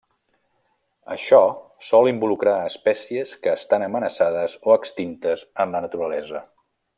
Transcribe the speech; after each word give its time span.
Això 1.15 1.41
sol 1.89 2.09
involucrar 2.11 2.55
espècies 2.69 3.35
que 3.45 3.53
estan 3.61 3.85
amenaçades 3.91 4.57
o 4.71 4.75
extintes 4.81 5.45
en 5.65 5.77
la 5.77 5.85
naturalesa. 5.89 6.43